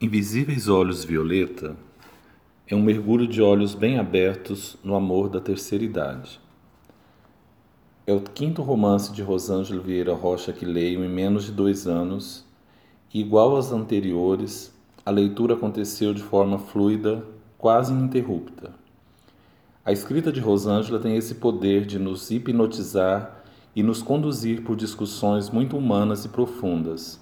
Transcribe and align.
Invisíveis 0.00 0.68
Olhos 0.68 1.04
Violeta 1.04 1.74
é 2.68 2.76
um 2.76 2.80
mergulho 2.80 3.26
de 3.26 3.42
olhos 3.42 3.74
bem 3.74 3.98
abertos 3.98 4.76
no 4.84 4.94
amor 4.94 5.28
da 5.28 5.40
terceira 5.40 5.82
idade. 5.82 6.40
É 8.06 8.12
o 8.12 8.20
quinto 8.20 8.62
romance 8.62 9.12
de 9.12 9.22
Rosângela 9.22 9.82
Vieira 9.82 10.14
Rocha 10.14 10.52
que 10.52 10.64
leio 10.64 11.04
em 11.04 11.08
menos 11.08 11.46
de 11.46 11.50
dois 11.50 11.88
anos 11.88 12.46
e, 13.12 13.18
igual 13.18 13.56
aos 13.56 13.72
anteriores, 13.72 14.72
a 15.04 15.10
leitura 15.10 15.54
aconteceu 15.54 16.14
de 16.14 16.22
forma 16.22 16.60
fluida, 16.60 17.24
quase 17.58 17.92
ininterrupta. 17.92 18.70
A 19.84 19.90
escrita 19.90 20.30
de 20.30 20.38
Rosângela 20.38 21.00
tem 21.00 21.16
esse 21.16 21.34
poder 21.34 21.84
de 21.84 21.98
nos 21.98 22.30
hipnotizar 22.30 23.42
e 23.74 23.82
nos 23.82 24.00
conduzir 24.00 24.62
por 24.62 24.76
discussões 24.76 25.50
muito 25.50 25.76
humanas 25.76 26.24
e 26.24 26.28
profundas 26.28 27.18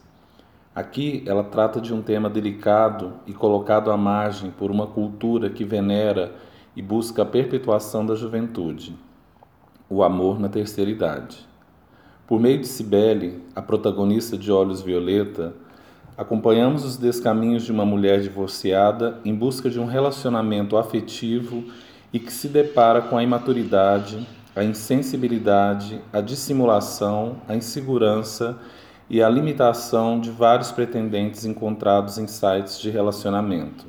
Aqui 0.76 1.22
ela 1.24 1.42
trata 1.42 1.80
de 1.80 1.94
um 1.94 2.02
tema 2.02 2.28
delicado 2.28 3.14
e 3.26 3.32
colocado 3.32 3.90
à 3.90 3.96
margem 3.96 4.50
por 4.50 4.70
uma 4.70 4.86
cultura 4.86 5.48
que 5.48 5.64
venera 5.64 6.34
e 6.76 6.82
busca 6.82 7.22
a 7.22 7.24
perpetuação 7.24 8.04
da 8.04 8.14
juventude, 8.14 8.94
o 9.88 10.02
amor 10.02 10.38
na 10.38 10.50
terceira 10.50 10.90
idade. 10.90 11.38
Por 12.26 12.38
meio 12.38 12.60
de 12.60 12.66
Cibele, 12.66 13.42
a 13.54 13.62
protagonista 13.62 14.36
de 14.36 14.52
Olhos 14.52 14.82
Violeta, 14.82 15.54
acompanhamos 16.14 16.84
os 16.84 16.98
descaminhos 16.98 17.62
de 17.62 17.72
uma 17.72 17.86
mulher 17.86 18.20
divorciada 18.20 19.18
em 19.24 19.34
busca 19.34 19.70
de 19.70 19.80
um 19.80 19.86
relacionamento 19.86 20.76
afetivo 20.76 21.64
e 22.12 22.18
que 22.18 22.30
se 22.30 22.48
depara 22.48 23.00
com 23.00 23.16
a 23.16 23.22
imaturidade, 23.22 24.28
a 24.54 24.62
insensibilidade, 24.62 26.02
a 26.12 26.20
dissimulação, 26.20 27.36
a 27.48 27.56
insegurança 27.56 28.58
e 29.08 29.22
a 29.22 29.28
limitação 29.28 30.20
de 30.20 30.30
vários 30.30 30.72
pretendentes 30.72 31.44
encontrados 31.44 32.18
em 32.18 32.26
sites 32.26 32.80
de 32.80 32.90
relacionamento. 32.90 33.86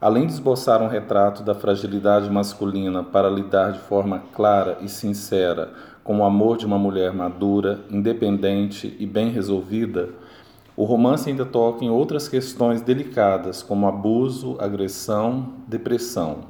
Além 0.00 0.26
de 0.26 0.32
esboçar 0.32 0.82
um 0.82 0.88
retrato 0.88 1.42
da 1.42 1.54
fragilidade 1.54 2.30
masculina 2.30 3.02
para 3.02 3.28
lidar 3.28 3.72
de 3.72 3.80
forma 3.80 4.22
clara 4.32 4.78
e 4.80 4.88
sincera 4.88 5.72
com 6.04 6.18
o 6.18 6.24
amor 6.24 6.56
de 6.56 6.66
uma 6.66 6.78
mulher 6.78 7.12
madura, 7.12 7.80
independente 7.90 8.96
e 8.98 9.06
bem 9.06 9.30
resolvida, 9.30 10.10
o 10.76 10.84
romance 10.84 11.28
ainda 11.28 11.44
toca 11.44 11.84
em 11.84 11.90
outras 11.90 12.28
questões 12.28 12.80
delicadas, 12.80 13.62
como 13.62 13.88
abuso, 13.88 14.56
agressão, 14.60 15.54
depressão. 15.66 16.44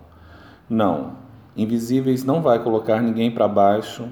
Não, 0.68 1.16
Invisíveis 1.58 2.22
não 2.22 2.40
vai 2.40 2.62
colocar 2.62 3.02
ninguém 3.02 3.32
para 3.32 3.48
baixo 3.48 4.08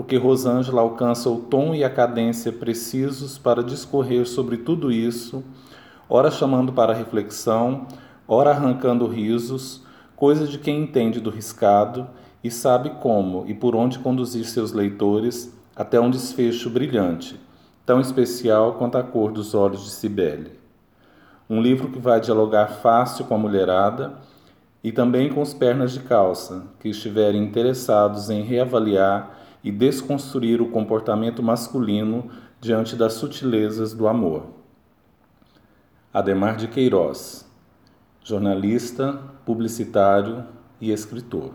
porque 0.00 0.16
Rosângela 0.16 0.80
alcança 0.80 1.28
o 1.28 1.40
tom 1.40 1.74
e 1.74 1.84
a 1.84 1.90
cadência 1.90 2.50
precisos 2.50 3.36
para 3.36 3.62
discorrer 3.62 4.26
sobre 4.26 4.56
tudo 4.56 4.90
isso, 4.90 5.44
ora 6.08 6.30
chamando 6.30 6.72
para 6.72 6.94
reflexão, 6.94 7.86
ora 8.26 8.48
arrancando 8.48 9.06
risos, 9.06 9.84
coisa 10.16 10.46
de 10.46 10.56
quem 10.56 10.84
entende 10.84 11.20
do 11.20 11.28
riscado 11.28 12.08
e 12.42 12.50
sabe 12.50 12.88
como 13.02 13.44
e 13.46 13.52
por 13.52 13.76
onde 13.76 13.98
conduzir 13.98 14.46
seus 14.46 14.72
leitores 14.72 15.54
até 15.76 16.00
um 16.00 16.10
desfecho 16.10 16.70
brilhante, 16.70 17.38
tão 17.84 18.00
especial 18.00 18.76
quanto 18.76 18.96
a 18.96 19.02
cor 19.02 19.30
dos 19.30 19.54
olhos 19.54 19.84
de 19.84 19.90
Cibele. 19.90 20.52
Um 21.48 21.60
livro 21.60 21.88
que 21.90 21.98
vai 21.98 22.22
dialogar 22.22 22.68
fácil 22.68 23.26
com 23.26 23.34
a 23.34 23.38
mulherada 23.38 24.14
e 24.82 24.90
também 24.90 25.28
com 25.28 25.42
os 25.42 25.52
pernas 25.52 25.92
de 25.92 26.00
calça, 26.00 26.62
que 26.80 26.88
estiverem 26.88 27.44
interessados 27.44 28.30
em 28.30 28.40
reavaliar 28.40 29.36
e 29.62 29.70
desconstruir 29.70 30.60
o 30.60 30.70
comportamento 30.70 31.42
masculino 31.42 32.30
diante 32.60 32.96
das 32.96 33.14
sutilezas 33.14 33.92
do 33.92 34.08
amor. 34.08 34.46
Ademar 36.12 36.56
de 36.56 36.68
Queiroz, 36.68 37.48
jornalista, 38.22 39.20
publicitário 39.44 40.44
e 40.80 40.90
escritor. 40.90 41.52